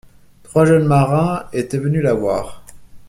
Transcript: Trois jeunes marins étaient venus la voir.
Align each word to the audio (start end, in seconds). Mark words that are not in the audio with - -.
Trois 0.41 0.65
jeunes 0.65 0.87
marins 0.87 1.45
étaient 1.53 1.77
venus 1.77 2.01
la 2.01 2.15
voir. 2.15 2.63